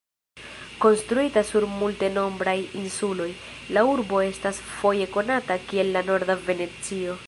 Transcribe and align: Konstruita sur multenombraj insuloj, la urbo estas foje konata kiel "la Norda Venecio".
Konstruita 0.85 1.43
sur 1.49 1.67
multenombraj 1.81 2.57
insuloj, 2.81 3.29
la 3.77 3.87
urbo 3.93 4.25
estas 4.33 4.65
foje 4.79 5.11
konata 5.19 5.63
kiel 5.71 5.97
"la 5.99 6.07
Norda 6.13 6.43
Venecio". 6.49 7.19